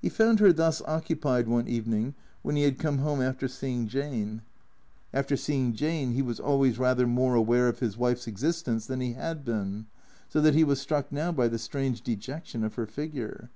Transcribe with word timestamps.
He 0.00 0.08
found 0.08 0.40
her 0.40 0.50
thus 0.50 0.80
occupied 0.86 1.46
one 1.46 1.68
evening 1.68 2.14
when 2.40 2.56
he 2.56 2.62
had 2.62 2.78
come 2.78 3.00
home 3.00 3.20
after 3.20 3.48
seeing 3.48 3.86
Jane. 3.86 4.40
After 5.12 5.36
seeing 5.36 5.74
Jane 5.74 6.12
he 6.12 6.22
was 6.22 6.40
always 6.40 6.78
rather 6.78 7.06
more 7.06 7.34
aware 7.34 7.68
of 7.68 7.80
his 7.80 7.98
wife's 7.98 8.26
existence 8.26 8.86
than 8.86 9.00
he 9.02 9.12
had 9.12 9.44
been, 9.44 9.88
so 10.30 10.40
that 10.40 10.54
he 10.54 10.64
was 10.64 10.80
struck 10.80 11.12
now 11.12 11.32
by 11.32 11.48
the 11.48 11.58
strange 11.58 12.00
dejection 12.00 12.64
of 12.64 12.76
her 12.76 12.86
figure. 12.86 13.50